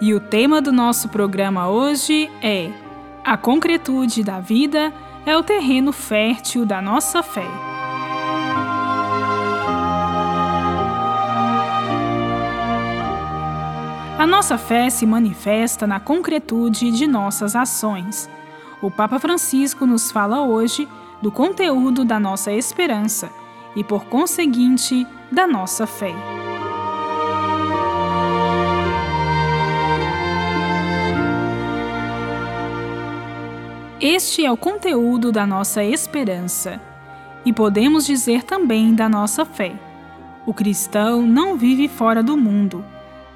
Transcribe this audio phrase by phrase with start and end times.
[0.00, 2.72] E o tema do nosso programa hoje é:
[3.22, 4.90] A concretude da vida
[5.26, 7.46] é o terreno fértil da nossa fé.
[14.18, 18.28] A nossa fé se manifesta na concretude de nossas ações.
[18.80, 20.88] O Papa Francisco nos fala hoje
[21.20, 23.30] do conteúdo da nossa esperança
[23.76, 26.39] e, por conseguinte, da nossa fé.
[34.02, 36.80] Este é o conteúdo da nossa esperança
[37.44, 39.74] e podemos dizer também da nossa fé.
[40.46, 42.82] O cristão não vive fora do mundo,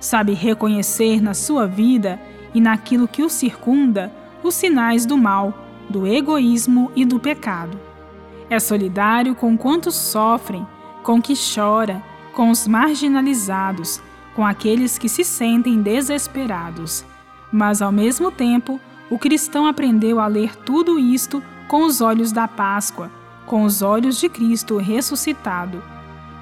[0.01, 2.19] sabe reconhecer na sua vida
[2.55, 4.11] e naquilo que o circunda
[4.42, 5.53] os sinais do mal,
[5.91, 7.79] do egoísmo e do pecado.
[8.48, 10.67] É solidário com quantos sofrem,
[11.03, 14.01] com que chora, com os marginalizados,
[14.35, 17.05] com aqueles que se sentem desesperados,
[17.53, 18.81] mas ao mesmo tempo
[19.15, 23.12] o cristão aprendeu a ler tudo isto com os olhos da Páscoa,
[23.47, 25.81] com os olhos de Cristo ressuscitado.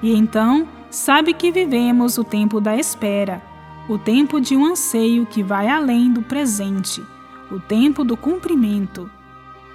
[0.01, 3.43] E então sabe que vivemos o tempo da espera,
[3.87, 7.03] o tempo de um anseio que vai além do presente,
[7.51, 9.07] o tempo do cumprimento.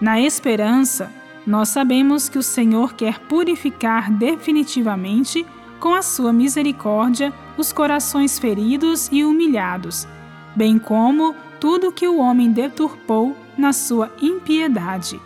[0.01, 1.09] Na esperança,
[1.47, 5.47] nós sabemos que o Senhor quer purificar definitivamente,
[5.79, 10.05] com a sua misericórdia, os corações feridos e humilhados,
[10.57, 15.21] bem como tudo que o homem deturpou na sua impiedade,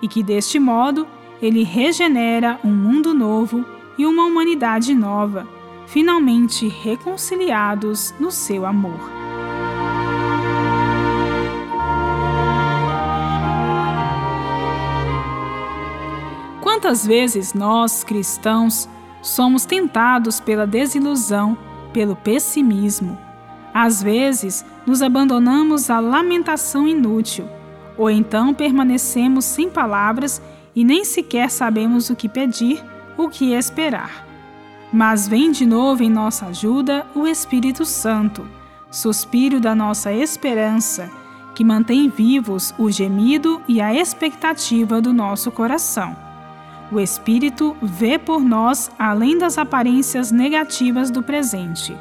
[0.00, 1.06] e que deste modo
[1.40, 3.64] ele regenera um mundo novo
[3.96, 5.46] e uma humanidade nova,
[5.86, 9.10] finalmente reconciliados no seu amor.
[16.60, 18.88] Quantas vezes nós, cristãos,
[19.20, 21.56] somos tentados pela desilusão,
[21.92, 23.16] pelo pessimismo,
[23.74, 27.48] às vezes, nos abandonamos à lamentação inútil,
[27.96, 30.42] ou então permanecemos sem palavras
[30.74, 32.82] e nem sequer sabemos o que pedir,
[33.16, 34.26] o que esperar.
[34.92, 38.46] Mas vem de novo em nossa ajuda o Espírito Santo,
[38.90, 41.10] suspiro da nossa esperança,
[41.54, 46.14] que mantém vivos o gemido e a expectativa do nosso coração.
[46.90, 51.96] O Espírito vê por nós além das aparências negativas do presente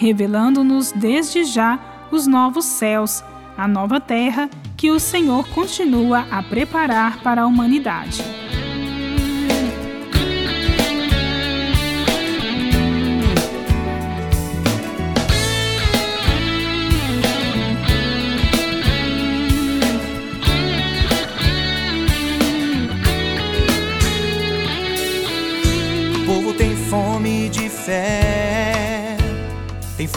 [0.00, 1.78] revelando-nos desde já
[2.10, 3.22] os novos céus,
[3.54, 8.24] a nova terra que o Senhor continua a preparar para a humanidade.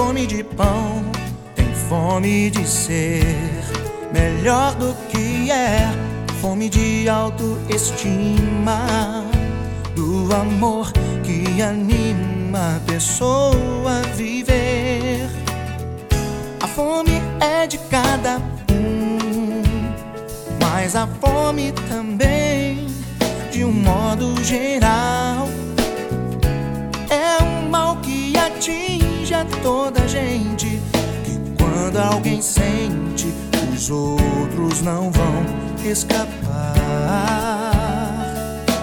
[0.04, 1.02] Fome de pão,
[1.56, 3.24] tem fome de ser
[4.12, 5.90] melhor do que é,
[6.42, 8.86] fome de autoestima,
[9.96, 10.92] do amor
[11.24, 15.30] que anima a pessoa a viver.
[16.62, 19.62] A fome é de cada um,
[20.60, 22.88] mas a fome também,
[23.50, 25.48] de um modo geral,
[27.10, 28.38] é um mal que
[29.24, 30.82] atinge a toda gente
[31.24, 33.34] que quando alguém sente,
[33.74, 35.46] os outros não vão
[35.86, 36.30] escapar.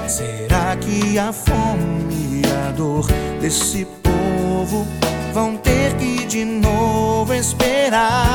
[0.09, 3.07] Será que a fome e a dor
[3.41, 4.87] desse povo
[5.35, 8.30] vão ter que de novo esperar?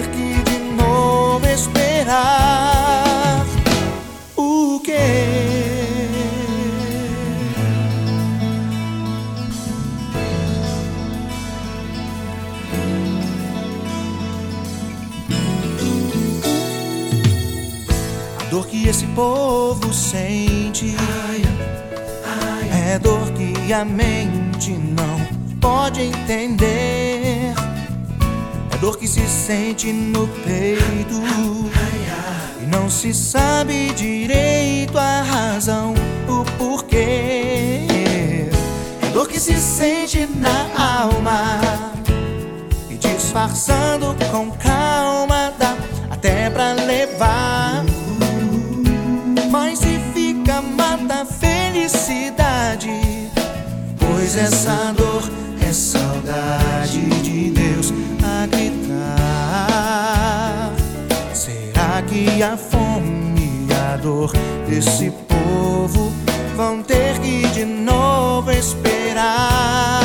[0.00, 3.44] ter que de novo esperar
[4.36, 4.92] o que?
[18.38, 20.96] A dor que esse povo sente
[21.28, 21.42] ai,
[22.24, 22.94] ai.
[22.94, 25.20] é dor que a mente não
[25.60, 27.39] pode entender.
[28.80, 31.22] Dor que se sente no peito
[32.62, 35.92] e não se sabe direito a razão,
[36.26, 37.86] o porquê.
[39.02, 41.60] É dor que se sente na alma
[42.88, 45.76] e disfarçando com calma dá
[46.10, 47.84] até pra levar.
[49.50, 52.88] Mas se fica, mata a felicidade.
[53.98, 55.09] Pois essa dor
[62.42, 64.32] A fome e a dor
[64.66, 66.10] desse povo
[66.56, 69.99] vão ter que de novo esperar?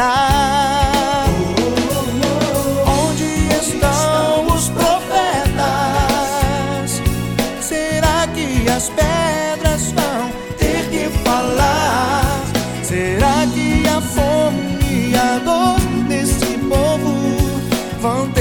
[0.00, 1.26] terra.
[2.86, 5.60] Onde estão os profetas?
[7.60, 12.42] Será que as pedras vão ter que falar?
[12.82, 17.14] Será que a fome e a dor desse povo
[18.00, 18.39] vão ter?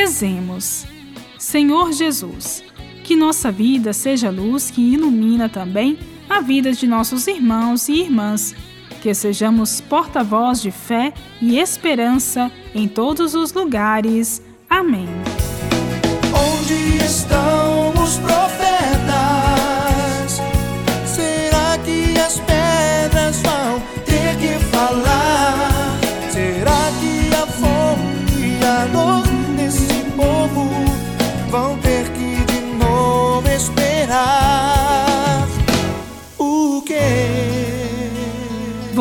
[0.00, 0.86] Rezemos.
[1.38, 2.64] Senhor Jesus,
[3.04, 8.54] que nossa vida seja luz que ilumina também a vida de nossos irmãos e irmãs,
[9.02, 14.40] que sejamos porta-voz de fé e esperança em todos os lugares.
[14.70, 15.06] Amém.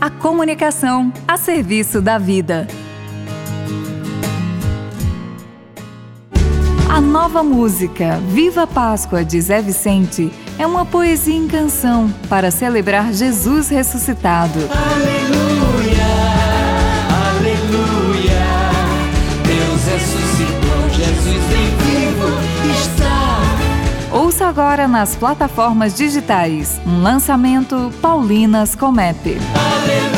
[0.00, 2.66] a comunicação a serviço da vida.
[6.88, 13.12] A nova música Viva Páscoa de Zé Vicente é uma poesia em canção para celebrar
[13.12, 14.58] Jesus ressuscitado.
[14.70, 15.17] Aleluia,
[24.58, 29.38] agora nas plataformas digitais um lançamento Paulinas Comep.
[29.54, 30.17] Aleluia.